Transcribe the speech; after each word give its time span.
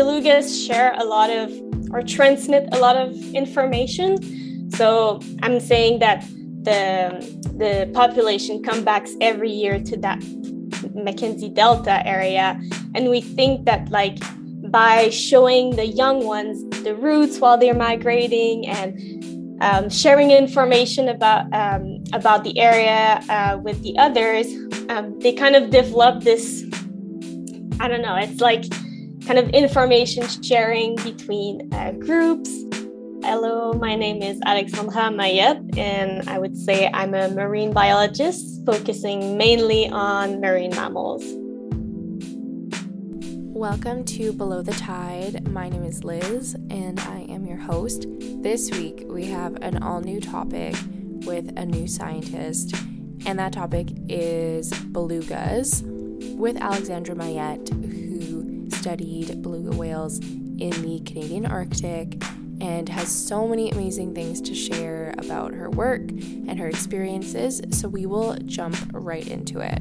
belugas 0.00 0.48
share 0.66 0.94
a 0.96 1.04
lot 1.04 1.30
of 1.30 1.52
or 1.92 2.02
transmit 2.02 2.68
a 2.72 2.78
lot 2.78 2.96
of 2.96 3.08
information. 3.34 4.70
So 4.70 5.20
I'm 5.42 5.60
saying 5.60 5.98
that 5.98 6.24
the 6.68 6.80
the 7.62 7.90
population 7.92 8.62
comes 8.62 8.82
back 8.82 9.06
every 9.20 9.50
year 9.50 9.78
to 9.90 9.96
that 9.98 10.18
Mackenzie 10.94 11.50
Delta 11.50 12.06
area, 12.06 12.58
and 12.94 13.10
we 13.10 13.20
think 13.20 13.66
that 13.66 13.90
like 13.90 14.18
by 14.70 15.10
showing 15.10 15.76
the 15.76 15.86
young 15.86 16.24
ones 16.24 16.56
the 16.84 16.94
routes 16.94 17.38
while 17.40 17.58
they're 17.58 17.74
migrating 17.74 18.66
and 18.68 18.88
um, 19.62 19.90
sharing 19.90 20.30
information 20.30 21.08
about 21.08 21.52
um, 21.52 22.02
about 22.12 22.44
the 22.44 22.58
area 22.58 23.22
uh, 23.28 23.58
with 23.58 23.82
the 23.82 23.94
others, 23.98 24.46
um, 24.88 25.18
they 25.20 25.32
kind 25.32 25.56
of 25.56 25.70
develop 25.70 26.22
this. 26.22 26.64
I 27.82 27.88
don't 27.88 28.02
know. 28.02 28.16
It's 28.16 28.40
like 28.40 28.64
kind 29.30 29.46
of 29.46 29.48
information 29.50 30.26
sharing 30.42 30.96
between 30.96 31.72
uh, 31.72 31.92
groups. 31.92 32.50
Hello, 33.22 33.72
my 33.74 33.94
name 33.94 34.22
is 34.22 34.40
Alexandra 34.44 35.02
Mayette, 35.02 35.78
and 35.78 36.28
I 36.28 36.36
would 36.36 36.56
say 36.56 36.90
I'm 36.92 37.14
a 37.14 37.30
marine 37.30 37.72
biologist 37.72 38.66
focusing 38.66 39.38
mainly 39.38 39.88
on 39.88 40.40
marine 40.40 40.72
mammals. 40.72 41.22
Welcome 43.54 44.04
to 44.06 44.32
Below 44.32 44.62
the 44.62 44.72
Tide. 44.72 45.46
My 45.46 45.68
name 45.68 45.84
is 45.84 46.02
Liz, 46.02 46.54
and 46.68 46.98
I 46.98 47.20
am 47.28 47.46
your 47.46 47.58
host. 47.58 48.06
This 48.42 48.68
week, 48.72 49.04
we 49.06 49.26
have 49.26 49.54
an 49.62 49.80
all 49.80 50.00
new 50.00 50.20
topic 50.20 50.74
with 51.24 51.56
a 51.56 51.64
new 51.64 51.86
scientist, 51.86 52.74
and 53.26 53.38
that 53.38 53.52
topic 53.52 53.90
is 54.08 54.72
belugas 54.72 55.84
with 56.36 56.56
Alexandra 56.56 57.14
Mayette, 57.14 57.68
studied 58.70 59.42
beluga 59.42 59.76
whales 59.76 60.18
in 60.18 60.70
the 60.82 61.00
Canadian 61.04 61.46
Arctic 61.46 62.22
and 62.60 62.88
has 62.88 63.08
so 63.08 63.48
many 63.48 63.70
amazing 63.70 64.14
things 64.14 64.40
to 64.42 64.54
share 64.54 65.14
about 65.18 65.54
her 65.54 65.70
work 65.70 66.02
and 66.10 66.58
her 66.58 66.68
experiences, 66.68 67.62
so 67.70 67.88
we 67.88 68.06
will 68.06 68.36
jump 68.44 68.76
right 68.92 69.26
into 69.26 69.60
it. 69.60 69.80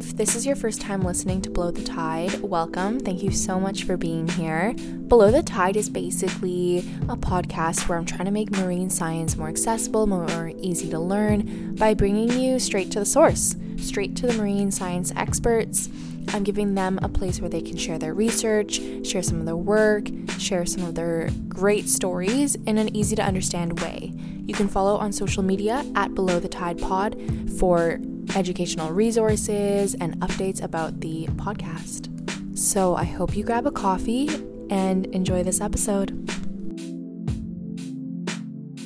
If 0.00 0.16
this 0.16 0.34
is 0.34 0.46
your 0.46 0.56
first 0.56 0.80
time 0.80 1.02
listening 1.02 1.42
to 1.42 1.50
Below 1.50 1.70
the 1.70 1.84
Tide, 1.84 2.40
welcome. 2.40 3.00
Thank 3.00 3.22
you 3.22 3.30
so 3.30 3.60
much 3.60 3.84
for 3.84 3.96
being 3.96 4.28
here. 4.28 4.74
Below 5.08 5.30
the 5.30 5.42
Tide 5.42 5.76
is 5.76 5.90
basically 5.90 6.78
a 7.08 7.16
podcast 7.16 7.88
where 7.88 7.98
I'm 7.98 8.06
trying 8.06 8.24
to 8.24 8.30
make 8.30 8.50
marine 8.50 8.88
science 8.88 9.36
more 9.36 9.48
accessible, 9.48 10.06
more 10.06 10.52
easy 10.58 10.88
to 10.90 10.98
learn 10.98 11.74
by 11.74 11.92
bringing 11.92 12.30
you 12.38 12.58
straight 12.58 12.90
to 12.92 13.00
the 13.00 13.06
source, 13.06 13.56
straight 13.78 14.16
to 14.16 14.26
the 14.26 14.34
marine 14.34 14.70
science 14.70 15.12
experts 15.16 15.90
I'm 16.28 16.42
giving 16.42 16.74
them 16.74 16.98
a 17.02 17.08
place 17.08 17.40
where 17.40 17.48
they 17.48 17.62
can 17.62 17.76
share 17.76 17.98
their 17.98 18.14
research, 18.14 18.80
share 19.04 19.22
some 19.22 19.40
of 19.40 19.46
their 19.46 19.56
work, 19.56 20.08
share 20.38 20.66
some 20.66 20.84
of 20.84 20.94
their 20.94 21.30
great 21.48 21.88
stories 21.88 22.54
in 22.66 22.78
an 22.78 22.94
easy 22.94 23.16
to 23.16 23.22
understand 23.22 23.80
way. 23.80 24.12
You 24.46 24.54
can 24.54 24.68
follow 24.68 24.96
on 24.96 25.12
social 25.12 25.42
media 25.42 25.84
at 25.94 26.14
Below 26.14 26.40
the 26.40 26.48
Tide 26.48 26.78
Pod 26.78 27.16
for 27.58 27.98
educational 28.34 28.90
resources 28.92 29.94
and 29.94 30.18
updates 30.20 30.62
about 30.62 31.00
the 31.00 31.26
podcast. 31.36 32.12
So 32.58 32.94
I 32.94 33.04
hope 33.04 33.36
you 33.36 33.44
grab 33.44 33.66
a 33.66 33.70
coffee 33.70 34.28
and 34.70 35.06
enjoy 35.06 35.42
this 35.42 35.60
episode. 35.60 36.10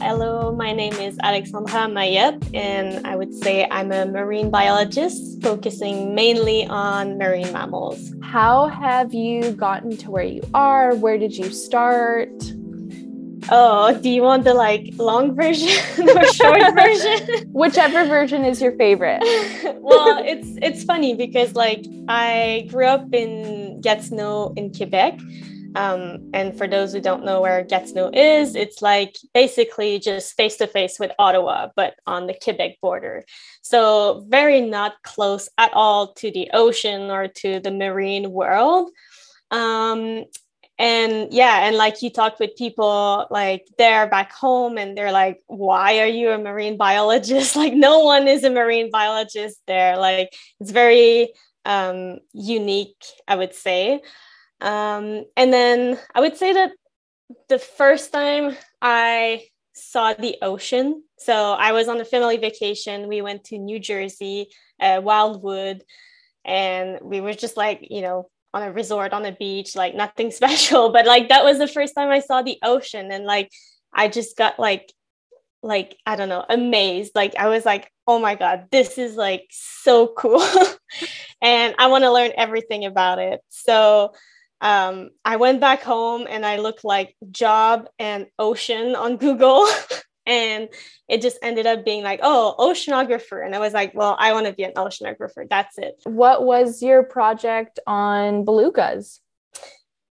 Hello, 0.00 0.50
my 0.54 0.72
name 0.72 0.94
is 0.94 1.18
Alexandra 1.22 1.86
Mayette, 1.86 2.54
and 2.54 3.06
I 3.06 3.16
would 3.16 3.34
say 3.34 3.68
I'm 3.70 3.92
a 3.92 4.06
marine 4.06 4.50
biologist 4.50 5.29
focusing 5.42 6.14
mainly 6.14 6.66
on 6.66 7.18
marine 7.18 7.52
mammals. 7.52 8.12
How 8.22 8.68
have 8.68 9.12
you 9.14 9.52
gotten 9.52 9.96
to 9.98 10.10
where 10.10 10.24
you 10.24 10.42
are? 10.54 10.94
Where 10.94 11.18
did 11.18 11.36
you 11.36 11.50
start? 11.50 12.30
Oh, 13.50 13.98
do 14.00 14.10
you 14.10 14.22
want 14.22 14.44
the 14.44 14.54
like 14.54 14.92
long 14.96 15.34
version 15.34 15.68
or 15.98 16.24
short 16.32 16.62
version? 16.74 17.50
Whichever 17.52 18.06
version 18.06 18.44
is 18.44 18.60
your 18.60 18.72
favorite. 18.72 19.20
well, 19.80 20.22
it's 20.24 20.48
it's 20.62 20.84
funny 20.84 21.14
because 21.14 21.54
like 21.54 21.84
I 22.08 22.68
grew 22.70 22.86
up 22.86 23.12
in 23.12 23.80
Gatineau 23.80 24.52
in 24.56 24.72
Quebec 24.72 25.18
um, 25.76 26.30
and 26.34 26.56
for 26.56 26.66
those 26.66 26.92
who 26.92 27.00
don't 27.00 27.24
know 27.24 27.40
where 27.40 27.62
Gatineau 27.62 28.10
is, 28.12 28.56
it's 28.56 28.82
like 28.82 29.16
basically 29.34 29.98
just 29.98 30.36
face 30.36 30.56
to 30.56 30.66
face 30.66 30.98
with 30.98 31.12
Ottawa, 31.18 31.68
but 31.76 31.94
on 32.06 32.26
the 32.26 32.34
Quebec 32.34 32.78
border. 32.82 33.24
So, 33.62 34.24
very 34.28 34.60
not 34.60 34.94
close 35.02 35.48
at 35.58 35.72
all 35.72 36.12
to 36.14 36.30
the 36.30 36.50
ocean 36.52 37.10
or 37.10 37.28
to 37.28 37.60
the 37.60 37.70
marine 37.70 38.32
world. 38.32 38.90
Um, 39.50 40.24
and 40.78 41.32
yeah, 41.32 41.66
and 41.66 41.76
like 41.76 42.02
you 42.02 42.10
talk 42.10 42.40
with 42.40 42.56
people 42.56 43.26
like 43.30 43.66
there 43.78 44.08
back 44.08 44.32
home, 44.32 44.78
and 44.78 44.96
they're 44.96 45.12
like, 45.12 45.40
why 45.46 46.00
are 46.00 46.06
you 46.06 46.30
a 46.30 46.38
marine 46.38 46.76
biologist? 46.76 47.54
like, 47.62 47.74
no 47.74 48.00
one 48.00 48.26
is 48.26 48.44
a 48.44 48.50
marine 48.50 48.90
biologist 48.90 49.60
there. 49.66 49.96
Like, 49.98 50.34
it's 50.58 50.70
very 50.70 51.32
um, 51.64 52.18
unique, 52.32 53.04
I 53.28 53.36
would 53.36 53.54
say. 53.54 54.00
Um, 54.60 55.24
and 55.36 55.52
then 55.52 55.98
I 56.14 56.20
would 56.20 56.36
say 56.36 56.52
that 56.52 56.72
the 57.48 57.58
first 57.58 58.12
time 58.12 58.56
I 58.82 59.44
saw 59.72 60.14
the 60.14 60.36
ocean, 60.42 61.02
so 61.18 61.52
I 61.52 61.72
was 61.72 61.88
on 61.88 62.00
a 62.00 62.04
family 62.04 62.36
vacation. 62.36 63.08
We 63.08 63.22
went 63.22 63.44
to 63.44 63.58
New 63.58 63.78
Jersey, 63.78 64.48
uh, 64.80 65.00
Wildwood, 65.02 65.82
and 66.44 66.98
we 67.02 67.20
were 67.20 67.34
just 67.34 67.56
like, 67.56 67.86
you 67.90 68.02
know, 68.02 68.28
on 68.52 68.62
a 68.62 68.72
resort 68.72 69.12
on 69.12 69.24
a 69.24 69.32
beach, 69.32 69.76
like 69.76 69.94
nothing 69.94 70.30
special. 70.40 70.90
But 70.90 71.06
like 71.06 71.28
that 71.28 71.44
was 71.44 71.58
the 71.58 71.68
first 71.68 71.94
time 71.94 72.10
I 72.10 72.20
saw 72.20 72.42
the 72.42 72.58
ocean, 72.62 73.10
and 73.10 73.24
like 73.24 73.50
I 73.92 74.08
just 74.08 74.36
got 74.36 74.58
like 74.58 74.92
like 75.62 75.96
I 76.06 76.16
don't 76.16 76.28
know, 76.28 76.44
amazed. 76.48 77.12
Like 77.14 77.36
I 77.36 77.48
was 77.48 77.64
like, 77.64 77.90
oh 78.06 78.18
my 78.18 78.34
god, 78.34 78.68
this 78.70 78.98
is 78.98 79.16
like 79.16 79.46
so 79.50 80.08
cool, 80.08 80.42
and 81.42 81.74
I 81.78 81.88
want 81.88 82.04
to 82.04 82.12
learn 82.12 82.32
everything 82.36 82.84
about 82.84 83.18
it. 83.18 83.40
So 83.48 84.12
um, 84.60 85.10
I 85.24 85.36
went 85.36 85.60
back 85.60 85.82
home 85.82 86.26
and 86.28 86.44
I 86.44 86.58
looked 86.58 86.84
like 86.84 87.16
job 87.30 87.88
and 87.98 88.26
ocean 88.38 88.94
on 88.94 89.16
Google. 89.24 89.66
and 90.26 90.68
it 91.08 91.22
just 91.22 91.38
ended 91.42 91.66
up 91.66 91.84
being 91.84 92.02
like, 92.02 92.20
oh, 92.22 92.54
oceanographer. 92.58 93.44
And 93.44 93.54
I 93.54 93.58
was 93.58 93.72
like, 93.72 93.94
well, 93.94 94.16
I 94.18 94.32
want 94.32 94.46
to 94.46 94.52
be 94.52 94.64
an 94.64 94.74
oceanographer. 94.74 95.48
That's 95.48 95.78
it. 95.78 96.00
What 96.04 96.44
was 96.44 96.82
your 96.82 97.02
project 97.02 97.80
on 97.86 98.44
belugas? 98.44 99.18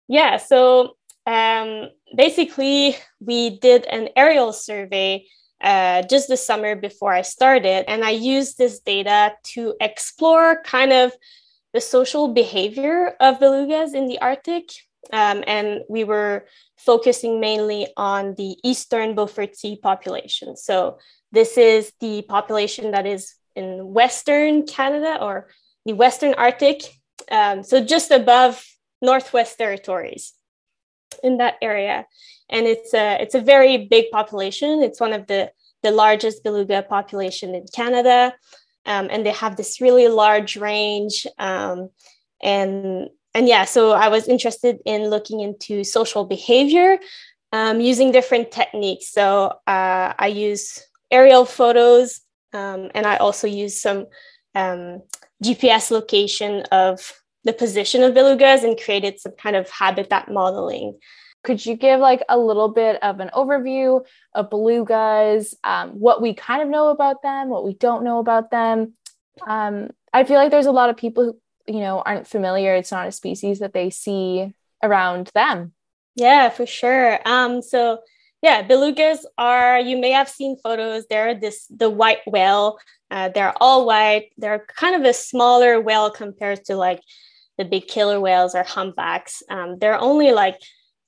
Yeah. 0.07 0.37
So 0.37 0.97
um, 1.25 1.89
basically, 2.15 2.97
we 3.19 3.59
did 3.59 3.85
an 3.85 4.09
aerial 4.15 4.53
survey 4.53 5.25
uh, 5.61 6.01
just 6.03 6.27
the 6.27 6.37
summer 6.37 6.75
before 6.75 7.13
I 7.13 7.21
started. 7.21 7.89
And 7.89 8.03
I 8.03 8.09
used 8.09 8.57
this 8.57 8.79
data 8.79 9.33
to 9.53 9.75
explore 9.79 10.61
kind 10.63 10.91
of 10.91 11.13
the 11.73 11.81
social 11.81 12.27
behavior 12.29 13.15
of 13.19 13.39
belugas 13.39 13.93
in 13.93 14.07
the 14.07 14.19
Arctic. 14.19 14.71
Um, 15.11 15.43
and 15.47 15.81
we 15.89 16.03
were 16.03 16.45
focusing 16.77 17.39
mainly 17.39 17.87
on 17.97 18.35
the 18.35 18.55
Eastern 18.63 19.15
Beaufort 19.15 19.55
Sea 19.55 19.77
population. 19.81 20.55
So 20.55 20.99
this 21.31 21.57
is 21.57 21.91
the 21.99 22.21
population 22.23 22.91
that 22.91 23.05
is 23.05 23.33
in 23.55 23.93
Western 23.93 24.65
Canada 24.65 25.17
or 25.21 25.49
the 25.85 25.93
Western 25.93 26.33
Arctic. 26.35 26.83
Um, 27.31 27.63
so 27.63 27.83
just 27.83 28.11
above 28.11 28.63
Northwest 29.01 29.57
Territories 29.57 30.33
in 31.23 31.37
that 31.37 31.55
area. 31.61 32.05
And 32.49 32.67
it's 32.67 32.93
a, 32.93 33.21
it's 33.21 33.35
a 33.35 33.41
very 33.41 33.87
big 33.87 34.11
population. 34.11 34.81
It's 34.83 34.99
one 34.99 35.13
of 35.13 35.27
the, 35.27 35.51
the 35.83 35.91
largest 35.91 36.43
beluga 36.43 36.83
population 36.83 37.55
in 37.55 37.65
Canada 37.73 38.33
um, 38.85 39.07
and 39.11 39.25
they 39.25 39.31
have 39.31 39.55
this 39.55 39.81
really 39.81 40.07
large 40.07 40.57
range 40.57 41.25
um, 41.37 41.89
and 42.41 43.09
and 43.33 43.47
yeah 43.47 43.65
so 43.65 43.91
i 43.91 44.07
was 44.07 44.27
interested 44.27 44.79
in 44.85 45.09
looking 45.09 45.39
into 45.39 45.83
social 45.83 46.25
behavior 46.25 46.97
um, 47.53 47.81
using 47.81 48.13
different 48.13 48.49
techniques. 48.51 49.11
So 49.11 49.53
uh, 49.67 50.13
i 50.17 50.27
use 50.27 50.79
aerial 51.11 51.45
photos 51.45 52.21
um, 52.53 52.89
and 52.95 53.05
i 53.05 53.17
also 53.17 53.47
use 53.47 53.81
some 53.81 54.07
um, 54.55 55.01
gps 55.43 55.91
location 55.91 56.63
of 56.71 57.13
the 57.43 57.53
position 57.53 58.03
of 58.03 58.13
belugas 58.13 58.63
and 58.63 58.79
created 58.79 59.19
some 59.19 59.33
kind 59.33 59.55
of 59.55 59.69
habitat 59.69 60.31
modeling 60.31 60.97
could 61.43 61.65
you 61.65 61.75
give 61.75 61.99
like 61.99 62.23
a 62.29 62.37
little 62.37 62.69
bit 62.69 63.01
of 63.01 63.19
an 63.19 63.31
overview 63.33 64.05
of 64.33 64.49
belugas, 64.49 65.55
um, 65.63 65.91
what 65.91 66.21
we 66.21 66.33
kind 66.33 66.61
of 66.61 66.69
know 66.69 66.89
about 66.89 67.21
them, 67.21 67.49
what 67.49 67.65
we 67.65 67.73
don't 67.73 68.03
know 68.03 68.19
about 68.19 68.51
them? 68.51 68.93
Um, 69.45 69.89
I 70.13 70.23
feel 70.23 70.37
like 70.37 70.51
there's 70.51 70.67
a 70.67 70.71
lot 70.71 70.89
of 70.89 70.97
people 70.97 71.23
who, 71.23 71.73
you 71.73 71.79
know, 71.79 72.01
aren't 72.05 72.27
familiar. 72.27 72.75
It's 72.75 72.91
not 72.91 73.07
a 73.07 73.11
species 73.11 73.59
that 73.59 73.73
they 73.73 73.89
see 73.89 74.53
around 74.83 75.31
them. 75.33 75.73
Yeah, 76.15 76.49
for 76.49 76.65
sure. 76.65 77.19
Um, 77.25 77.61
so 77.61 77.99
yeah, 78.41 78.67
belugas 78.67 79.19
are, 79.37 79.79
you 79.79 79.97
may 79.97 80.11
have 80.11 80.29
seen 80.29 80.57
photos. 80.57 81.05
They're 81.07 81.35
this, 81.35 81.65
the 81.67 81.89
white 81.89 82.25
whale. 82.27 82.79
Uh, 83.09 83.29
they're 83.29 83.53
all 83.61 83.85
white. 83.85 84.31
They're 84.37 84.65
kind 84.75 84.95
of 84.95 85.03
a 85.03 85.13
smaller 85.13 85.79
whale 85.79 86.09
compared 86.09 86.65
to 86.65 86.75
like 86.75 87.01
the 87.57 87.65
big 87.65 87.87
killer 87.87 88.19
whales 88.19 88.55
or 88.55 88.63
humpbacks. 88.63 89.43
Um, 89.49 89.77
they're 89.79 89.99
only 89.99 90.31
like 90.31 90.59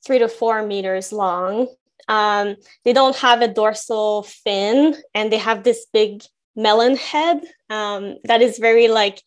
three 0.05 0.19
to 0.19 0.27
four 0.27 0.65
meters 0.65 1.11
long. 1.11 1.67
Um, 2.07 2.55
they 2.83 2.93
don't 2.93 3.15
have 3.17 3.41
a 3.41 3.47
dorsal 3.47 4.23
fin 4.23 4.95
and 5.13 5.31
they 5.31 5.37
have 5.37 5.63
this 5.63 5.85
big 5.93 6.23
melon 6.55 6.95
head 6.97 7.41
um, 7.69 8.17
that 8.25 8.41
is 8.41 8.59
very 8.59 8.87
like 8.87 9.21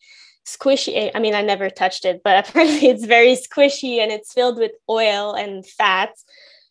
squishy. 0.47 1.11
I 1.13 1.19
mean, 1.19 1.35
I 1.35 1.41
never 1.41 1.69
touched 1.69 2.05
it, 2.05 2.21
but 2.23 2.37
apparently 2.47 2.89
it's 2.89 3.05
very 3.05 3.35
squishy 3.35 3.97
and 3.97 4.11
it's 4.11 4.33
filled 4.33 4.57
with 4.57 4.71
oil 4.89 5.33
and 5.33 5.65
fats 5.65 6.23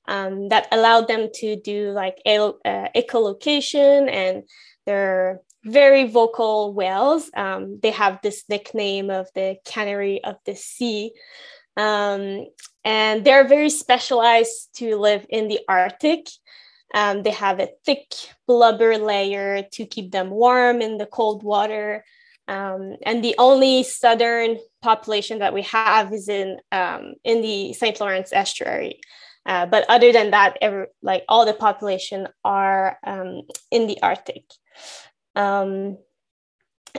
um, 0.09 0.49
that 0.49 0.69
allowed 0.71 1.09
them 1.09 1.29
to 1.35 1.57
do 1.57 1.91
like 1.91 2.19
uh, 2.25 2.53
echolocation 2.95 4.11
and 4.11 4.45
they're 4.87 5.41
very 5.65 6.07
vocal 6.07 6.73
whales. 6.73 7.29
Um, 7.37 7.81
they 7.83 7.91
have 7.91 8.21
this 8.23 8.45
nickname 8.49 9.11
of 9.11 9.27
the 9.35 9.57
canary 9.65 10.23
of 10.23 10.37
the 10.47 10.55
sea. 10.55 11.11
Um, 11.77 12.47
and 12.85 13.25
they're 13.25 13.47
very 13.47 13.71
specialized 13.71 14.77
to 14.77 14.97
live 14.97 15.27
in 15.29 15.49
the 15.49 15.61
Arctic. 15.69 16.29
Um, 16.95 17.23
they 17.23 17.31
have 17.31 17.61
a 17.61 17.69
thick 17.85 18.15
blubber 18.47 18.97
layer 18.97 19.63
to 19.73 19.87
keep 19.87 20.13
them 20.13 20.31
warm 20.31 20.81
in 20.81 20.99
the 20.99 21.07
cold 21.07 21.43
water. 21.43 22.05
Um, 22.49 22.97
and 23.03 23.25
the 23.25 23.35
only 23.39 23.83
southern 23.83 24.59
population 24.83 25.41
that 25.41 25.53
we 25.53 25.63
have 25.63 26.13
is 26.13 26.29
in 26.29 26.59
um, 26.71 27.15
in 27.25 27.43
the 27.43 27.73
St. 27.73 28.01
Lawrence 28.01 28.33
estuary. 28.33 29.01
Uh, 29.45 29.67
but 29.67 29.85
other 29.89 30.13
than 30.13 30.31
that, 30.31 30.57
every, 30.61 30.87
like 31.03 31.25
all 31.29 31.45
the 31.45 31.55
population 31.55 32.29
are 32.45 32.99
um, 33.07 33.43
in 33.71 33.87
the 33.87 34.01
Arctic. 34.03 34.45
Um, 35.35 35.99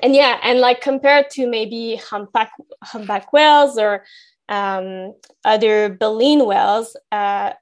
and 0.02 0.16
yeah, 0.16 0.40
and 0.44 0.60
like 0.60 0.82
compared 0.82 1.30
to 1.32 1.48
maybe 1.48 1.96
humpback 1.96 2.52
humpback 2.84 3.34
whales 3.34 3.78
or 3.78 4.04
um, 4.50 5.14
other 5.44 5.90
baleen 5.90 6.46
whales, 6.46 6.96
uh, 7.12 7.54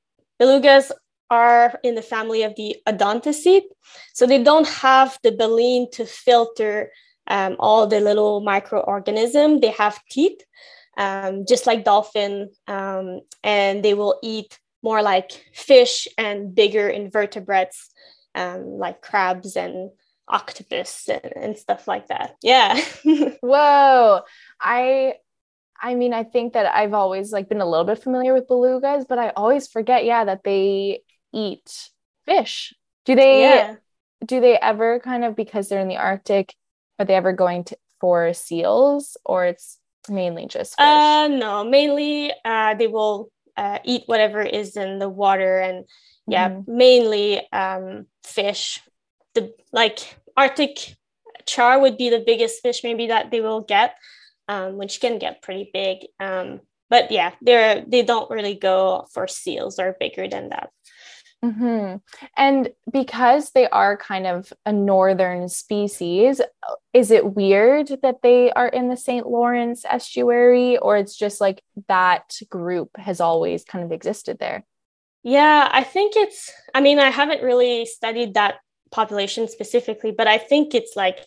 belugas 0.42 0.92
are 1.30 1.80
in 1.84 1.96
the 1.96 2.02
family 2.02 2.44
of 2.44 2.56
the 2.56 2.76
odontocete. 2.88 3.64
So 4.14 4.26
they 4.26 4.42
don't 4.44 4.68
have 4.68 5.18
the 5.24 5.32
baleen 5.32 5.90
to 5.92 6.06
filter 6.06 6.92
um, 7.28 7.56
all 7.60 7.88
the 7.88 8.00
little 8.00 8.42
microorganisms. 8.42 9.62
They 9.62 9.72
have 9.72 10.00
teeth, 10.10 10.42
um, 10.98 11.46
just 11.48 11.66
like 11.66 11.84
dolphin, 11.84 12.52
um, 12.68 13.22
and 13.44 13.84
they 13.84 13.94
will 13.94 14.20
eat 14.22 14.60
more 14.84 15.02
like 15.02 15.32
fish 15.54 16.08
and 16.18 16.54
bigger 16.54 16.88
invertebrates 16.88 17.90
um, 18.36 18.78
like 18.78 19.02
crabs 19.02 19.56
and 19.56 19.90
octopus 20.28 21.10
and, 21.10 21.34
and 21.36 21.58
stuff 21.58 21.88
like 21.88 22.08
that. 22.08 22.36
Yeah. 22.44 22.80
Whoa. 23.42 24.22
I 24.62 25.16
I 25.82 25.96
mean, 25.96 26.14
I 26.14 26.24
think 26.24 26.54
that 26.54 26.66
I've 26.66 26.94
always 26.94 27.32
like 27.32 27.50
been 27.50 27.62
a 27.62 27.70
little 27.70 27.86
bit 27.86 28.02
familiar 28.02 28.34
with 28.34 28.48
belugas, 28.48 29.08
but 29.08 29.20
I 29.20 29.30
always 29.30 29.68
forget, 29.68 30.06
yeah, 30.06 30.24
that 30.26 30.44
they 30.44 31.02
eat 31.34 31.90
fish. 32.26 32.74
Do 33.06 33.16
they 33.16 33.42
yeah. 33.42 33.76
do 34.26 34.40
they 34.40 34.58
ever 34.58 35.00
kind 35.00 35.24
of 35.24 35.36
because 35.36 35.70
they're 35.70 35.82
in 35.82 35.88
the 35.88 35.98
Arctic, 35.98 36.56
are 37.00 37.06
they 37.06 37.16
ever 37.16 37.34
going 37.34 37.66
to 37.66 37.78
for 38.00 38.34
seals 38.34 39.18
or 39.26 39.46
it's 39.46 39.80
mainly 40.10 40.48
just 40.48 40.76
fish? 40.76 40.86
Uh 40.86 41.28
no, 41.28 41.64
mainly 41.64 42.32
uh 42.44 42.74
they 42.76 42.88
will 42.88 43.30
uh, 43.58 43.80
eat 43.86 44.04
whatever 44.08 44.42
is 44.42 44.76
in 44.76 45.00
the 45.00 45.08
water 45.08 45.60
and 45.60 45.86
yeah, 46.28 46.50
mm-hmm. 46.50 46.78
mainly 46.78 47.52
um 47.52 48.08
fish. 48.24 48.82
The 49.34 49.54
like 49.72 50.18
Arctic 50.36 50.96
char 51.46 51.80
would 51.80 51.98
be 51.98 52.10
the 52.10 52.24
biggest 52.26 52.62
fish 52.62 52.84
maybe 52.84 53.08
that 53.08 53.32
they 53.32 53.42
will 53.42 53.62
get 53.62 53.96
um, 54.48 54.78
which 54.78 55.00
can 55.02 55.20
get 55.20 55.42
pretty 55.42 55.70
big. 55.74 56.08
Um, 56.20 56.62
but 56.90 57.12
yeah, 57.12 57.34
they're 57.42 57.84
they 57.88 58.04
don't 58.04 58.30
really 58.30 58.56
go 58.56 59.08
for 59.14 59.28
seals 59.28 59.80
or 59.80 59.96
bigger 60.00 60.28
than 60.28 60.50
that. 60.50 60.70
Mm-hmm. 61.44 61.98
And 62.38 62.70
because 62.92 63.52
they 63.52 63.68
are 63.68 63.98
kind 63.98 64.26
of 64.26 64.52
a 64.66 64.72
northern 64.72 65.48
species, 65.48 66.42
is 66.94 67.12
it 67.12 67.36
weird 67.36 67.88
that 68.02 68.22
they 68.24 68.52
are 68.52 68.68
in 68.68 68.90
the 68.90 68.98
St. 68.98 69.28
Lawrence 69.28 69.86
estuary, 69.88 70.78
or 70.78 70.98
it's 70.98 71.16
just 71.16 71.42
like 71.42 71.62
that 71.88 72.38
group 72.50 72.90
has 72.98 73.20
always 73.20 73.64
kind 73.64 73.84
of 73.84 73.92
existed 73.92 74.40
there? 74.40 74.66
Yeah, 75.24 75.70
I 75.72 75.84
think 75.84 76.14
it's, 76.16 76.52
I 76.74 76.82
mean, 76.82 77.00
I 77.00 77.10
haven't 77.10 77.44
really 77.44 77.86
studied 77.86 78.36
that 78.36 78.56
population 78.92 79.48
specifically, 79.48 80.12
but 80.12 80.28
I 80.28 80.38
think 80.38 80.74
it's 80.74 80.96
like 80.96 81.26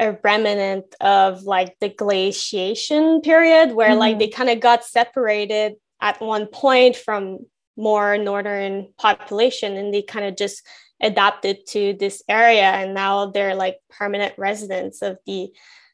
a 0.00 0.18
remnant 0.24 0.94
of 1.00 1.42
like 1.42 1.76
the 1.80 1.88
glaciation 1.88 3.20
period 3.20 3.72
where 3.72 3.90
mm-hmm. 3.90 3.98
like 3.98 4.18
they 4.18 4.28
kind 4.28 4.50
of 4.50 4.58
got 4.58 4.84
separated 4.84 5.74
at 6.00 6.20
one 6.20 6.46
point 6.46 6.96
from 6.96 7.38
more 7.76 8.16
northern 8.18 8.88
population 8.98 9.76
and 9.76 9.92
they 9.92 10.02
kind 10.02 10.24
of 10.24 10.36
just 10.36 10.66
adapted 11.02 11.66
to 11.66 11.94
this 11.98 12.22
area 12.28 12.62
and 12.62 12.94
now 12.94 13.26
they're 13.26 13.54
like 13.54 13.78
permanent 13.90 14.34
residents 14.36 15.02
of 15.02 15.18
the 15.26 15.50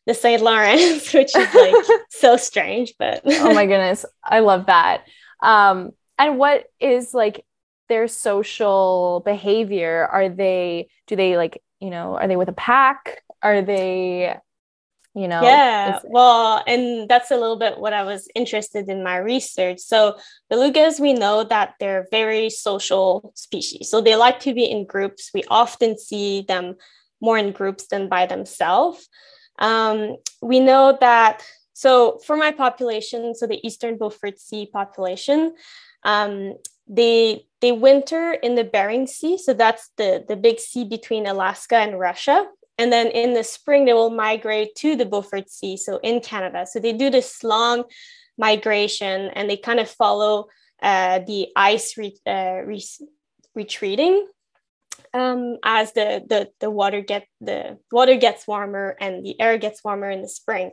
the 0.06 0.14
St. 0.14 0.40
Lawrence, 0.40 1.12
which 1.12 1.36
is 1.36 1.54
like 1.54 1.74
so 2.10 2.36
strange, 2.36 2.94
but 2.98 3.22
oh 3.26 3.52
my 3.52 3.66
goodness, 3.66 4.04
I 4.22 4.38
love 4.38 4.66
that. 4.66 5.04
Um, 5.42 5.90
and 6.16 6.38
what 6.38 6.66
is 6.80 7.12
like 7.12 7.44
their 7.88 8.08
social 8.08 9.22
behavior? 9.24 10.08
Are 10.10 10.28
they 10.28 10.88
do 11.06 11.16
they 11.16 11.36
like 11.36 11.60
you 11.80 11.90
know 11.90 12.16
are 12.16 12.28
they 12.28 12.36
with 12.36 12.48
a 12.48 12.52
pack? 12.52 13.22
are 13.42 13.62
they 13.62 14.34
you 15.14 15.28
know 15.28 15.42
yeah 15.42 15.98
well 16.04 16.62
and 16.66 17.08
that's 17.08 17.30
a 17.30 17.36
little 17.36 17.56
bit 17.56 17.78
what 17.78 17.92
i 17.92 18.02
was 18.02 18.28
interested 18.34 18.88
in 18.88 19.02
my 19.02 19.16
research. 19.16 19.78
So 19.78 20.16
belugas 20.52 21.00
we 21.00 21.12
know 21.12 21.44
that 21.44 21.74
they're 21.80 22.06
very 22.10 22.50
social 22.50 23.32
species. 23.34 23.88
So 23.88 24.00
they 24.00 24.16
like 24.16 24.40
to 24.40 24.52
be 24.52 24.64
in 24.64 24.84
groups. 24.84 25.30
We 25.32 25.42
often 25.48 25.98
see 25.98 26.42
them 26.42 26.76
more 27.20 27.38
in 27.38 27.52
groups 27.52 27.86
than 27.86 28.08
by 28.08 28.26
themselves. 28.26 29.08
Um, 29.58 30.16
we 30.42 30.60
know 30.60 30.98
that 31.00 31.42
so 31.72 32.18
for 32.26 32.36
my 32.36 32.52
population 32.52 33.34
so 33.34 33.46
the 33.46 33.64
eastern 33.66 33.96
beaufort 33.96 34.38
sea 34.38 34.66
population 34.66 35.54
um, 36.04 36.54
they 36.88 37.44
they 37.60 37.72
winter 37.72 38.32
in 38.32 38.54
the 38.54 38.64
bering 38.64 39.06
sea 39.06 39.36
so 39.36 39.52
that's 39.52 39.90
the 39.96 40.24
the 40.28 40.36
big 40.36 40.58
sea 40.58 40.84
between 40.84 41.26
alaska 41.26 41.76
and 41.76 41.98
russia 41.98 42.46
and 42.78 42.92
then 42.92 43.08
in 43.08 43.32
the 43.32 43.44
spring, 43.44 43.84
they 43.84 43.92
will 43.92 44.10
migrate 44.10 44.74
to 44.76 44.96
the 44.96 45.06
Beaufort 45.06 45.50
Sea, 45.50 45.76
so 45.76 45.98
in 46.02 46.20
Canada. 46.20 46.66
So 46.66 46.78
they 46.78 46.92
do 46.92 47.10
this 47.10 47.42
long 47.42 47.84
migration 48.36 49.30
and 49.34 49.48
they 49.48 49.56
kind 49.56 49.80
of 49.80 49.88
follow 49.88 50.48
uh, 50.82 51.20
the 51.20 51.48
ice 51.56 51.96
re- 51.96 52.18
uh, 52.26 52.60
re- 52.64 52.84
retreating 53.54 54.26
um, 55.14 55.56
as 55.64 55.92
the, 55.94 56.22
the, 56.28 56.50
the 56.60 56.70
water 56.70 57.00
get 57.00 57.26
the 57.40 57.78
water 57.90 58.16
gets 58.16 58.46
warmer 58.46 58.94
and 59.00 59.24
the 59.24 59.40
air 59.40 59.56
gets 59.56 59.82
warmer 59.82 60.10
in 60.10 60.20
the 60.20 60.28
spring. 60.28 60.72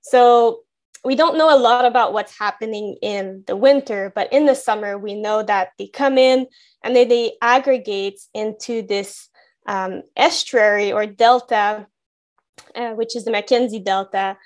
So 0.00 0.60
we 1.04 1.14
don't 1.14 1.38
know 1.38 1.54
a 1.54 1.58
lot 1.58 1.84
about 1.84 2.12
what's 2.12 2.38
happening 2.38 2.96
in 3.00 3.44
the 3.46 3.56
winter, 3.56 4.12
but 4.14 4.32
in 4.32 4.46
the 4.46 4.54
summer 4.54 4.98
we 4.98 5.14
know 5.14 5.42
that 5.42 5.70
they 5.78 5.86
come 5.86 6.18
in 6.18 6.46
and 6.84 6.94
then 6.94 7.08
they 7.08 7.32
aggregate 7.40 8.20
into 8.34 8.82
this 8.82 9.28
um, 9.66 10.02
estuary 10.16 10.92
or 10.92 11.06
delta, 11.06 11.86
uh, 12.74 12.90
which 12.90 13.16
is 13.16 13.24
the 13.24 13.30
Mackenzie 13.30 13.80
Delta, 13.80 14.36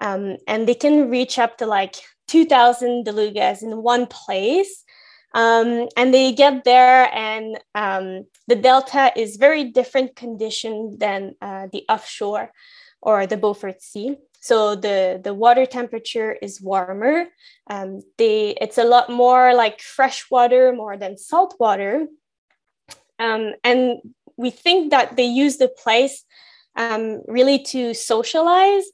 um, 0.00 0.36
and 0.46 0.66
they 0.66 0.74
can 0.74 1.10
reach 1.10 1.38
up 1.38 1.58
to 1.58 1.66
like 1.66 1.96
2,000 2.28 3.04
belugas 3.04 3.62
in 3.62 3.82
one 3.82 4.06
place. 4.06 4.84
Um, 5.32 5.86
and 5.96 6.12
they 6.12 6.32
get 6.32 6.64
there, 6.64 7.08
and 7.14 7.56
um, 7.76 8.26
the 8.48 8.56
delta 8.56 9.12
is 9.14 9.36
very 9.36 9.62
different 9.62 10.16
condition 10.16 10.96
than 10.98 11.36
uh, 11.40 11.68
the 11.72 11.84
offshore 11.88 12.50
or 13.00 13.28
the 13.28 13.36
Beaufort 13.36 13.80
Sea. 13.80 14.16
So 14.40 14.74
the 14.74 15.20
the 15.22 15.34
water 15.34 15.66
temperature 15.66 16.32
is 16.32 16.60
warmer. 16.60 17.26
Um, 17.68 18.00
they 18.16 18.56
it's 18.60 18.78
a 18.78 18.84
lot 18.84 19.10
more 19.10 19.54
like 19.54 19.80
fresh 19.80 20.30
water 20.30 20.72
more 20.72 20.96
than 20.96 21.18
salt 21.18 21.54
water. 21.60 22.06
Um, 23.18 23.52
and 23.62 23.98
we 24.36 24.50
think 24.50 24.90
that 24.90 25.16
they 25.16 25.26
use 25.26 25.58
the 25.58 25.68
place 25.68 26.24
um, 26.74 27.20
really 27.28 27.58
to 27.64 27.92
socialize 27.92 28.84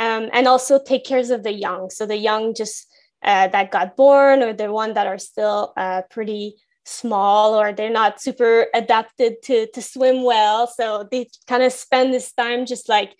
um, 0.00 0.30
and 0.32 0.48
also 0.48 0.78
take 0.82 1.04
care 1.04 1.20
of 1.20 1.42
the 1.42 1.52
young. 1.52 1.90
So 1.90 2.06
the 2.06 2.16
young 2.16 2.54
just 2.54 2.86
uh, 3.22 3.48
that 3.48 3.70
got 3.70 3.96
born 3.96 4.42
or 4.42 4.54
the 4.54 4.72
one 4.72 4.94
that 4.94 5.06
are 5.06 5.18
still 5.18 5.74
uh, 5.76 6.02
pretty 6.10 6.56
small 6.86 7.54
or 7.54 7.72
they're 7.72 7.90
not 7.90 8.20
super 8.22 8.68
adapted 8.72 9.42
to, 9.42 9.66
to 9.72 9.82
swim 9.82 10.22
well. 10.22 10.66
So 10.66 11.06
they 11.10 11.28
kind 11.46 11.62
of 11.62 11.72
spend 11.72 12.14
this 12.14 12.32
time 12.32 12.64
just 12.64 12.88
like 12.88 13.14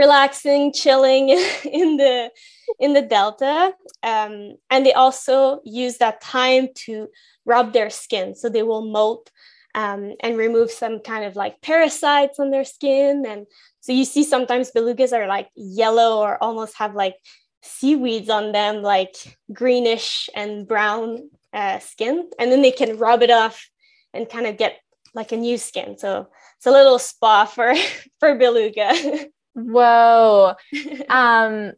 relaxing, 0.00 0.72
chilling 0.72 1.28
in 1.80 1.96
the 1.96 2.30
in 2.78 2.94
the 2.94 3.02
delta, 3.02 3.72
um, 4.02 4.34
and 4.70 4.86
they 4.86 4.94
also 4.94 5.60
use 5.64 5.98
that 5.98 6.20
time 6.20 6.68
to 6.86 7.08
rub 7.44 7.72
their 7.72 7.90
skin. 7.90 8.34
So 8.34 8.48
they 8.48 8.62
will 8.62 8.86
molt 8.86 9.30
um, 9.74 10.14
and 10.20 10.36
remove 10.36 10.70
some 10.70 11.00
kind 11.00 11.24
of 11.24 11.36
like 11.36 11.60
parasites 11.60 12.38
on 12.38 12.50
their 12.50 12.64
skin. 12.64 13.24
And 13.26 13.46
so 13.80 13.92
you 13.92 14.04
see 14.04 14.24
sometimes 14.24 14.72
belugas 14.72 15.12
are 15.12 15.26
like 15.26 15.48
yellow 15.54 16.18
or 16.18 16.42
almost 16.42 16.76
have 16.78 16.94
like 16.94 17.16
seaweeds 17.62 18.30
on 18.30 18.52
them, 18.52 18.82
like 18.82 19.14
greenish 19.52 20.30
and 20.34 20.66
brown 20.66 21.30
uh, 21.52 21.78
skin, 21.78 22.30
and 22.38 22.50
then 22.50 22.62
they 22.62 22.72
can 22.72 22.96
rub 22.96 23.22
it 23.22 23.30
off 23.30 23.68
and 24.14 24.28
kind 24.28 24.46
of 24.46 24.56
get 24.56 24.78
like 25.14 25.32
a 25.32 25.36
new 25.36 25.58
skin. 25.58 25.98
So 25.98 26.28
it's 26.56 26.66
a 26.66 26.70
little 26.70 26.98
spa 26.98 27.44
for 27.44 27.74
for 28.20 28.34
beluga. 28.36 28.88
Whoa, 29.64 30.54
um, 31.08 31.72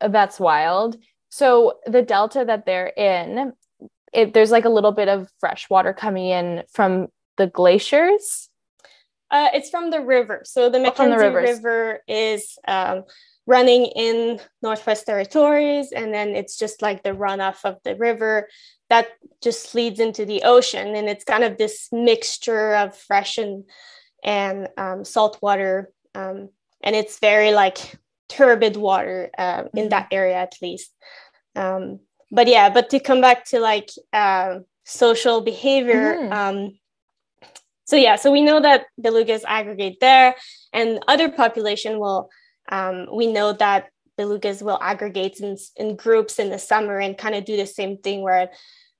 that's 0.00 0.40
wild. 0.40 0.96
So 1.28 1.78
the 1.86 2.02
delta 2.02 2.44
that 2.46 2.66
they're 2.66 2.88
in, 2.88 3.52
it, 4.12 4.32
there's 4.32 4.50
like 4.50 4.64
a 4.64 4.70
little 4.70 4.92
bit 4.92 5.08
of 5.08 5.28
fresh 5.40 5.68
water 5.68 5.92
coming 5.92 6.26
in 6.26 6.62
from 6.72 7.08
the 7.36 7.46
glaciers. 7.46 8.48
Uh, 9.30 9.48
it's 9.52 9.70
from 9.70 9.90
the 9.90 10.00
river. 10.00 10.42
So 10.44 10.70
the 10.70 10.78
Mackenzie 10.78 11.16
oh, 11.16 11.30
the 11.30 11.34
River 11.34 12.00
is 12.06 12.58
um, 12.68 13.04
running 13.46 13.86
in 13.86 14.40
Northwest 14.62 15.06
Territories, 15.06 15.92
and 15.92 16.14
then 16.14 16.30
it's 16.30 16.56
just 16.56 16.80
like 16.80 17.02
the 17.02 17.10
runoff 17.10 17.64
of 17.64 17.76
the 17.84 17.96
river 17.96 18.48
that 18.88 19.08
just 19.42 19.74
leads 19.74 19.98
into 19.98 20.24
the 20.24 20.42
ocean, 20.44 20.94
and 20.94 21.08
it's 21.08 21.24
kind 21.24 21.42
of 21.42 21.58
this 21.58 21.88
mixture 21.90 22.74
of 22.76 22.96
fresh 22.96 23.38
and 23.38 23.64
and 24.22 24.68
um, 24.76 25.04
salt 25.04 25.38
water, 25.42 25.90
um, 26.14 26.48
and 26.82 26.94
it's 26.96 27.18
very 27.18 27.52
like 27.52 27.78
turbid 28.28 28.76
water 28.76 29.30
uh, 29.38 29.64
in 29.74 29.84
mm-hmm. 29.84 29.88
that 29.90 30.08
area 30.10 30.36
at 30.36 30.54
least. 30.60 30.92
Um, 31.54 32.00
but 32.30 32.48
yeah, 32.48 32.70
but 32.70 32.90
to 32.90 33.00
come 33.00 33.20
back 33.20 33.44
to 33.46 33.60
like 33.60 33.90
uh, 34.12 34.60
social 34.84 35.40
behavior. 35.40 36.16
Mm-hmm 36.16 36.76
so 37.86 37.94
yeah, 37.94 38.16
so 38.16 38.32
we 38.32 38.42
know 38.42 38.60
that 38.60 38.86
belugas 39.00 39.42
aggregate 39.46 39.98
there, 40.00 40.34
and 40.72 41.02
other 41.06 41.30
population 41.30 41.98
will. 41.98 42.28
Um, 42.68 43.06
we 43.14 43.28
know 43.28 43.52
that 43.52 43.90
belugas 44.18 44.60
will 44.60 44.78
aggregate 44.82 45.38
in, 45.38 45.56
in 45.76 45.94
groups 45.94 46.40
in 46.40 46.50
the 46.50 46.58
summer 46.58 46.98
and 46.98 47.16
kind 47.16 47.36
of 47.36 47.44
do 47.44 47.56
the 47.56 47.66
same 47.66 47.98
thing 47.98 48.22
where 48.22 48.50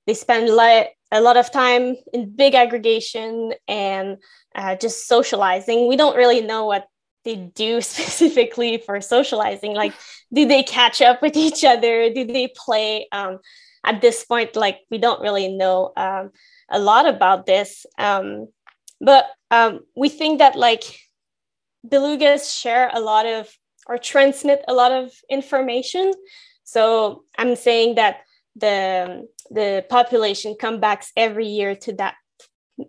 they 0.05 0.13
spend 0.13 0.47
li- 0.47 0.87
a 1.11 1.19
lot 1.19 1.35
of 1.35 1.51
time 1.51 1.97
in 2.13 2.33
big 2.33 2.55
aggregation 2.55 3.53
and 3.67 4.17
uh, 4.55 4.77
just 4.77 5.05
socializing. 5.05 5.89
We 5.89 5.97
don't 5.97 6.15
really 6.15 6.39
know 6.39 6.65
what 6.65 6.87
they 7.27 7.35
do 7.35 7.81
specifically 7.93 8.77
for 8.77 9.01
socializing. 9.01 9.75
Like, 9.75 9.93
do 10.33 10.47
they 10.47 10.63
catch 10.63 11.01
up 11.01 11.21
with 11.21 11.35
each 11.35 11.63
other? 11.63 12.09
Do 12.13 12.25
they 12.25 12.47
play? 12.55 13.07
Um, 13.11 13.39
at 13.87 14.01
this 14.01 14.25
point, 14.25 14.55
like 14.55 14.79
we 14.91 14.97
don't 14.97 15.21
really 15.21 15.47
know 15.47 15.93
um, 15.95 16.31
a 16.69 16.79
lot 16.79 17.07
about 17.07 17.45
this. 17.45 17.85
Um, 17.97 18.47
but 18.99 19.25
um, 19.51 19.81
we 19.95 20.09
think 20.09 20.39
that 20.39 20.55
like 20.55 20.83
belugas 21.87 22.59
share 22.59 22.89
a 22.93 22.99
lot 22.99 23.25
of 23.25 23.47
or 23.87 23.97
transmit 23.97 24.63
a 24.67 24.73
lot 24.73 24.91
of 24.91 25.11
information. 25.29 26.11
So 26.65 27.23
I'm 27.37 27.55
saying 27.55 27.95
that 27.95 28.21
the 28.55 29.27
the 29.49 29.85
population 29.89 30.55
comes 30.59 30.79
back 30.79 31.05
every 31.15 31.47
year 31.47 31.75
to 31.75 31.93
that 31.93 32.15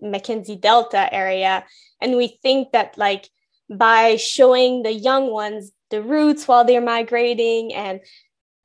Mackenzie 0.02 0.56
Delta 0.56 1.12
area, 1.14 1.64
and 2.02 2.16
we 2.16 2.38
think 2.42 2.72
that 2.72 2.98
like 2.98 3.28
by 3.70 4.16
showing 4.16 4.82
the 4.82 4.92
young 4.92 5.30
ones 5.30 5.72
the 5.90 6.02
routes 6.02 6.46
while 6.46 6.64
they're 6.64 6.80
migrating 6.80 7.74
and 7.74 8.00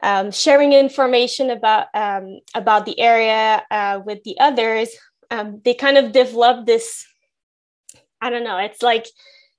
um, 0.01 0.31
sharing 0.31 0.73
information 0.73 1.49
about 1.49 1.87
um, 1.93 2.39
about 2.53 2.85
the 2.85 2.99
area 2.99 3.63
uh, 3.71 4.01
with 4.05 4.23
the 4.23 4.37
others, 4.39 4.89
um, 5.31 5.61
they 5.63 5.73
kind 5.73 5.97
of 5.97 6.11
develop 6.11 6.65
this 6.65 7.05
I 8.23 8.29
don't 8.29 8.45
know, 8.45 8.57
it's 8.57 8.81
like 8.81 9.07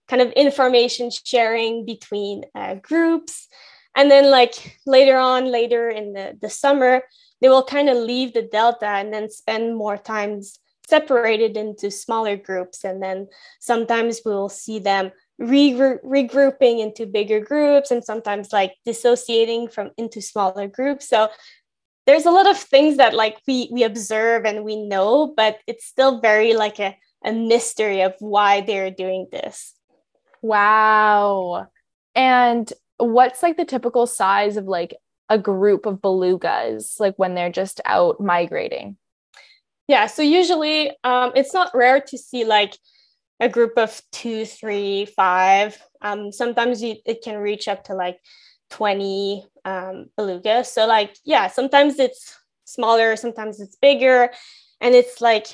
kind 0.08 0.22
of 0.22 0.32
information 0.32 1.10
sharing 1.10 1.84
between 1.84 2.44
uh, 2.54 2.76
groups. 2.76 3.46
And 3.94 4.10
then, 4.10 4.30
like 4.30 4.78
later 4.86 5.18
on, 5.18 5.52
later 5.52 5.88
in 5.90 6.14
the, 6.14 6.36
the 6.40 6.48
summer, 6.48 7.02
they 7.40 7.48
will 7.50 7.62
kind 7.62 7.90
of 7.90 7.98
leave 7.98 8.32
the 8.32 8.42
Delta 8.42 8.86
and 8.86 9.12
then 9.12 9.30
spend 9.30 9.76
more 9.76 9.98
times 9.98 10.58
separated 10.88 11.56
into 11.56 11.90
smaller 11.90 12.36
groups. 12.36 12.84
And 12.84 13.02
then 13.02 13.28
sometimes 13.60 14.20
we'll 14.24 14.48
see 14.48 14.78
them 14.78 15.12
re- 15.38 15.72
regrouping 15.72 16.80
into 16.80 17.06
bigger 17.06 17.40
groups 17.40 17.90
and 17.90 18.04
sometimes 18.04 18.52
like 18.52 18.74
dissociating 18.84 19.68
from 19.68 19.90
into 19.96 20.20
smaller 20.20 20.68
groups. 20.68 21.08
So 21.08 21.28
there's 22.06 22.26
a 22.26 22.30
lot 22.30 22.48
of 22.48 22.58
things 22.58 22.98
that 22.98 23.14
like 23.14 23.40
we 23.46 23.68
we 23.72 23.82
observe 23.82 24.44
and 24.44 24.64
we 24.64 24.76
know, 24.76 25.32
but 25.36 25.58
it's 25.66 25.86
still 25.86 26.20
very 26.20 26.54
like 26.54 26.78
a 26.78 26.96
a 27.24 27.32
mystery 27.32 28.02
of 28.02 28.14
why 28.18 28.60
they're 28.60 28.90
doing 28.90 29.26
this. 29.32 29.74
Wow. 30.42 31.68
And 32.14 32.70
what's 32.98 33.42
like 33.42 33.56
the 33.56 33.64
typical 33.64 34.06
size 34.06 34.58
of 34.58 34.66
like 34.66 34.94
a 35.30 35.38
group 35.38 35.86
of 35.86 36.02
belugas, 36.02 37.00
like 37.00 37.14
when 37.16 37.34
they're 37.34 37.50
just 37.50 37.80
out 37.86 38.20
migrating? 38.20 38.98
Yeah, 39.88 40.06
so 40.06 40.22
usually 40.22 40.90
um, 41.04 41.32
it's 41.34 41.52
not 41.52 41.74
rare 41.74 42.00
to 42.00 42.18
see 42.18 42.44
like 42.44 42.76
a 43.40 43.48
group 43.48 43.72
of 43.76 44.00
two, 44.12 44.46
three, 44.46 45.06
five. 45.06 45.80
Um, 46.00 46.32
sometimes 46.32 46.82
you, 46.82 46.96
it 47.04 47.22
can 47.22 47.38
reach 47.38 47.68
up 47.68 47.84
to 47.84 47.94
like 47.94 48.18
20 48.70 49.46
um, 49.64 50.06
belugas. 50.18 50.66
So, 50.66 50.86
like, 50.86 51.16
yeah, 51.24 51.48
sometimes 51.48 51.98
it's 51.98 52.36
smaller, 52.64 53.16
sometimes 53.16 53.60
it's 53.60 53.76
bigger. 53.76 54.30
And 54.80 54.94
it's 54.94 55.20
like 55.20 55.48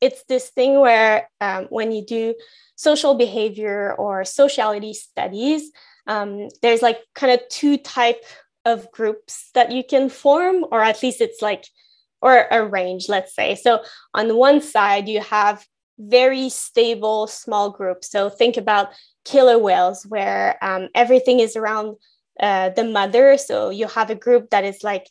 it's 0.00 0.24
this 0.28 0.50
thing 0.50 0.80
where 0.80 1.28
um, 1.40 1.66
when 1.70 1.92
you 1.92 2.04
do 2.04 2.34
social 2.76 3.14
behavior 3.14 3.94
or 3.94 4.24
sociality 4.24 4.94
studies, 4.94 5.70
um, 6.06 6.48
there's 6.62 6.82
like 6.82 6.98
kind 7.14 7.32
of 7.32 7.48
two 7.48 7.76
type 7.76 8.22
of 8.64 8.90
groups 8.92 9.50
that 9.54 9.72
you 9.72 9.82
can 9.82 10.08
form, 10.08 10.64
or 10.70 10.82
at 10.82 11.02
least 11.02 11.20
it's 11.20 11.42
like, 11.42 11.64
or 12.20 12.46
a 12.50 12.66
range, 12.66 13.08
let's 13.08 13.34
say. 13.34 13.54
So 13.54 13.82
on 14.14 14.36
one 14.36 14.60
side, 14.60 15.08
you 15.08 15.20
have 15.20 15.64
very 15.98 16.48
stable 16.48 17.26
small 17.26 17.70
groups. 17.70 18.10
So 18.10 18.28
think 18.28 18.56
about 18.56 18.90
killer 19.24 19.58
whales, 19.58 20.04
where 20.06 20.56
um, 20.62 20.88
everything 20.94 21.40
is 21.40 21.56
around 21.56 21.96
uh, 22.40 22.70
the 22.70 22.84
mother. 22.84 23.36
So 23.36 23.70
you 23.70 23.88
have 23.88 24.10
a 24.10 24.14
group 24.14 24.50
that 24.50 24.64
is 24.64 24.84
like 24.84 25.08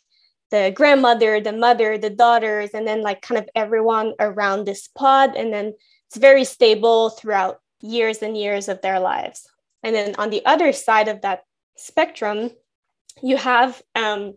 the 0.50 0.72
grandmother, 0.74 1.40
the 1.40 1.52
mother, 1.52 1.98
the 1.98 2.10
daughters, 2.10 2.70
and 2.72 2.86
then 2.86 3.02
like 3.02 3.20
kind 3.20 3.38
of 3.38 3.48
everyone 3.54 4.14
around 4.18 4.64
this 4.64 4.88
pod. 4.88 5.36
And 5.36 5.52
then 5.52 5.74
it's 6.06 6.16
very 6.16 6.44
stable 6.44 7.10
throughout 7.10 7.60
years 7.80 8.22
and 8.22 8.36
years 8.36 8.68
of 8.68 8.80
their 8.80 8.98
lives. 8.98 9.46
And 9.82 9.94
then 9.94 10.14
on 10.18 10.30
the 10.30 10.44
other 10.46 10.72
side 10.72 11.08
of 11.08 11.20
that 11.20 11.44
spectrum, 11.76 12.50
you 13.22 13.36
have 13.36 13.80
um, 13.94 14.34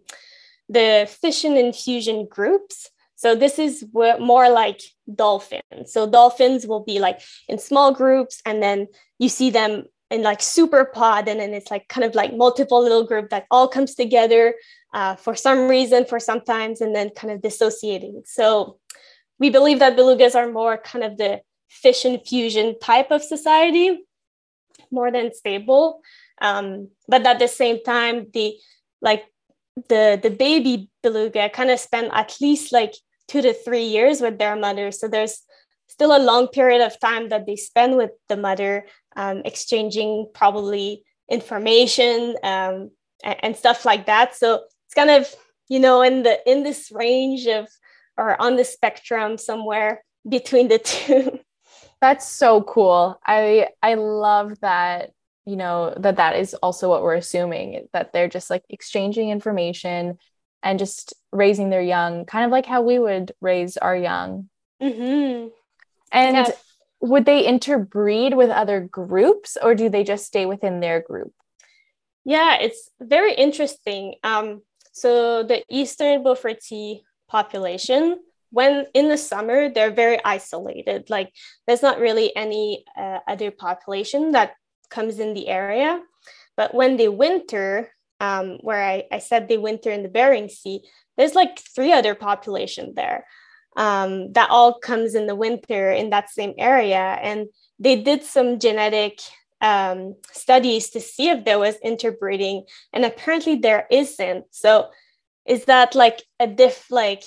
the 0.70 1.10
fission 1.22 1.58
and 1.58 1.76
fusion 1.76 2.28
groups. 2.30 2.90
So 3.16 3.36
this 3.36 3.60
is 3.60 3.86
more 3.94 4.50
like 4.50 4.82
dolphins. 5.14 5.94
So 5.94 6.10
dolphins 6.10 6.66
will 6.66 6.84
be 6.84 7.00
like 7.00 7.22
in 7.48 7.60
small 7.60 7.94
groups, 7.94 8.42
and 8.46 8.64
then 8.64 8.88
you 9.20 9.30
see 9.30 9.52
them 9.52 9.86
in 10.10 10.24
like 10.24 10.42
super 10.42 10.86
pod, 10.86 11.28
and 11.28 11.40
then 11.40 11.54
it's 11.54 11.70
like 11.70 11.88
kind 11.88 12.04
of 12.04 12.16
like 12.16 12.36
multiple 12.36 12.82
little 12.82 13.06
group 13.06 13.30
that 13.30 13.46
all 13.52 13.68
comes 13.68 13.96
together 13.96 14.56
uh, 14.94 15.16
for 15.16 15.36
some 15.36 15.68
reason 15.68 16.06
for 16.06 16.20
sometimes 16.20 16.82
and 16.82 16.96
then 16.96 17.10
kind 17.12 17.32
of 17.32 17.42
dissociating. 17.42 18.24
So 18.26 18.80
we 19.40 19.50
believe 19.50 19.80
that 19.80 19.96
belugas 19.96 20.36
are 20.36 20.52
more 20.52 20.78
kind 20.78 21.04
of 21.04 21.18
the 21.18 21.42
fission 21.70 22.20
fusion 22.20 22.78
type 22.80 23.12
of 23.12 23.24
society, 23.24 24.04
more 24.92 25.12
than 25.12 25.34
stable. 25.34 26.02
Um, 26.42 26.90
but 27.08 27.26
at 27.26 27.40
the 27.40 27.48
same 27.48 27.84
time, 27.84 28.28
the 28.34 28.56
like 29.02 29.26
the 29.90 30.20
the 30.22 30.30
baby 30.30 30.90
beluga 31.04 31.50
kind 31.50 31.70
of 31.70 31.80
spend 31.80 32.12
at 32.14 32.36
least 32.42 32.72
like 32.72 32.94
two 33.28 33.42
to 33.42 33.54
three 33.54 33.86
years 33.86 34.22
with 34.22 34.38
their 34.38 34.56
mother. 34.56 34.92
So 34.92 35.08
there's 35.08 35.42
still 35.88 36.16
a 36.16 36.20
long 36.20 36.48
period 36.48 36.82
of 36.82 37.00
time 37.00 37.30
that 37.30 37.46
they 37.46 37.56
spend 37.56 37.98
with 37.98 38.12
the 38.30 38.38
mother, 38.38 38.86
um, 39.16 39.42
exchanging 39.46 40.30
probably 40.34 41.04
information 41.30 42.36
um, 42.44 42.92
and, 43.24 43.38
and, 43.44 43.56
stuff 43.56 43.86
like 43.86 44.06
that. 44.08 44.36
So 44.36 44.62
it's 44.86 44.94
kind 44.94 45.10
of 45.10 45.34
you 45.70 45.80
know 45.80 46.02
in 46.02 46.24
the 46.24 46.38
in 46.50 46.64
this 46.64 46.92
range 46.92 47.48
of 47.48 47.68
or 48.18 48.40
on 48.42 48.58
the 48.58 48.66
spectrum 48.66 49.38
somewhere 49.38 50.04
between 50.28 50.68
the 50.68 50.80
two 50.94 51.40
that's 52.02 52.28
so 52.28 52.62
cool 52.64 53.20
i 53.26 53.68
i 53.82 53.94
love 53.94 54.60
that 54.60 55.12
you 55.46 55.56
know 55.56 55.94
that 55.98 56.18
that 56.18 56.36
is 56.38 56.54
also 56.56 56.90
what 56.90 57.02
we're 57.02 57.16
assuming 57.16 57.88
that 57.94 58.14
they're 58.14 58.28
just 58.28 58.50
like 58.50 58.64
exchanging 58.70 59.30
information 59.30 60.18
and 60.64 60.80
just 60.80 61.14
raising 61.32 61.70
their 61.70 61.82
young 61.82 62.26
kind 62.26 62.46
of 62.46 62.52
like 62.52 62.66
how 62.66 62.82
we 62.82 63.00
would 63.00 63.32
raise 63.42 63.78
our 63.78 63.96
young 63.96 64.50
mm-hmm. 64.82 65.48
and 66.12 66.54
would 67.00 67.26
they 67.26 67.46
interbreed 67.46 68.36
with 68.36 68.52
other 68.52 68.80
groups 68.80 69.58
or 69.62 69.74
do 69.74 69.90
they 69.90 70.04
just 70.04 70.26
stay 70.26 70.46
within 70.46 70.80
their 70.80 71.02
group 71.02 71.34
yeah 72.24 72.58
it's 72.60 72.90
very 73.00 73.34
interesting 73.34 74.14
um, 74.24 74.62
so 74.92 75.44
the 75.44 75.64
Eastern 75.70 76.24
Beaufort 76.24 76.62
Sea 76.62 77.02
population, 77.30 78.20
when 78.52 78.86
in 78.94 79.08
the 79.08 79.18
summer, 79.18 79.70
they're 79.70 79.92
very 79.92 80.24
isolated. 80.24 81.10
Like 81.10 81.32
there's 81.66 81.82
not 81.82 82.00
really 82.00 82.36
any 82.36 82.84
uh, 82.98 83.20
other 83.28 83.52
population 83.52 84.32
that 84.32 84.54
comes 84.92 85.20
in 85.20 85.34
the 85.34 85.48
area. 85.48 86.02
But 86.56 86.76
when 86.76 86.98
they 86.98 87.08
winter, 87.08 87.92
um, 88.20 88.58
where 88.62 88.84
I, 88.84 89.06
I 89.12 89.20
said 89.20 89.48
they 89.48 89.58
winter 89.58 89.90
in 89.90 90.04
the 90.04 90.10
Bering 90.10 90.50
Sea, 90.50 90.82
there's 91.18 91.34
like 91.34 91.60
three 91.60 91.92
other 91.92 92.14
population 92.14 92.94
there 92.96 93.26
um, 93.78 94.32
that 94.34 94.50
all 94.50 94.80
comes 94.80 95.16
in 95.16 95.28
the 95.28 95.36
winter 95.36 95.92
in 95.92 96.10
that 96.12 96.30
same 96.30 96.54
area. 96.58 97.18
And 97.22 97.48
they 97.80 98.02
did 98.02 98.24
some 98.24 98.60
genetic 98.60 99.22
um, 99.62 100.16
studies 100.32 100.90
to 100.92 101.00
see 101.00 101.30
if 101.30 101.46
there 101.46 101.60
was 101.60 101.76
interbreeding, 101.84 102.66
and 102.94 103.06
apparently 103.06 103.56
there 103.56 103.88
isn't. 103.92 104.46
So 104.52 104.90
is 105.46 105.66
that 105.66 105.96
like 105.96 106.24
a 106.40 106.48
diff 106.48 106.90
like 106.90 107.24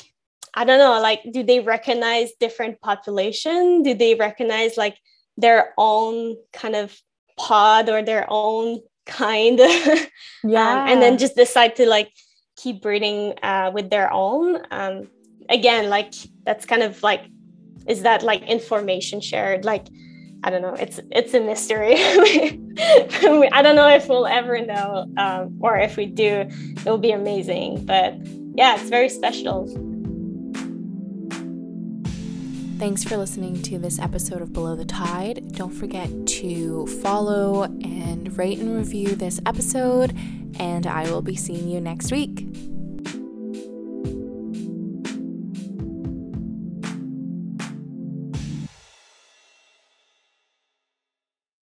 I 0.56 0.64
don't 0.64 0.78
know, 0.78 1.00
like 1.00 1.20
do 1.32 1.42
they 1.42 1.60
recognize 1.60 2.30
different 2.38 2.80
population? 2.80 3.82
Do 3.82 3.94
they 3.94 4.14
recognize 4.14 4.76
like 4.76 4.96
their 5.36 5.74
own 5.78 6.36
kind 6.52 6.76
of 6.76 6.96
pod 7.36 7.88
or 7.88 8.02
their 8.02 8.26
own 8.28 8.80
kind? 9.06 9.58
yeah. 9.58 10.04
Um, 10.44 10.88
and 10.88 11.02
then 11.02 11.16
just 11.16 11.36
decide 11.36 11.76
to 11.76 11.86
like 11.86 12.12
keep 12.56 12.82
breeding 12.82 13.34
uh, 13.42 13.70
with 13.72 13.90
their 13.90 14.12
own. 14.12 14.60
Um, 14.70 15.08
again, 15.48 15.88
like 15.88 16.12
that's 16.44 16.66
kind 16.66 16.82
of 16.82 17.02
like, 17.02 17.22
is 17.86 18.02
that 18.02 18.22
like 18.22 18.42
information 18.42 19.20
shared? 19.20 19.64
Like, 19.64 19.86
I 20.42 20.50
don't 20.50 20.60
know. 20.60 20.74
It's 20.74 21.00
it's 21.10 21.32
a 21.32 21.40
mystery. 21.40 21.94
I 21.98 23.62
don't 23.62 23.76
know 23.76 23.88
if 23.88 24.08
we'll 24.08 24.26
ever 24.26 24.60
know, 24.64 25.06
um, 25.16 25.58
or 25.60 25.78
if 25.78 25.96
we 25.96 26.04
do, 26.04 26.46
it'll 26.76 26.98
be 26.98 27.12
amazing. 27.12 27.86
But 27.86 28.14
yeah, 28.54 28.74
it's 28.74 28.90
very 28.90 29.08
special. 29.08 29.93
Thanks 32.76 33.04
for 33.04 33.16
listening 33.16 33.62
to 33.62 33.78
this 33.78 33.98
episode 33.98 34.42
of 34.42 34.52
Below 34.52 34.74
the 34.74 34.84
Tide. 34.84 35.52
Don't 35.52 35.70
forget 35.70 36.08
to 36.26 36.86
follow 37.02 37.62
and 37.62 38.36
rate 38.36 38.58
and 38.58 38.76
review 38.76 39.14
this 39.14 39.40
episode, 39.46 40.14
and 40.58 40.86
I 40.86 41.04
will 41.04 41.22
be 41.22 41.36
seeing 41.36 41.68
you 41.68 41.80
next 41.80 42.10
week. 42.10 42.73